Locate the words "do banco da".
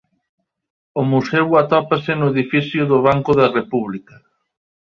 2.91-3.47